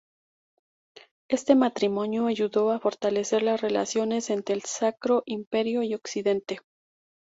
[1.29, 6.61] Este matrimonio ayudó a fortalecer las relaciones entre el Sacro Imperio y Occidente.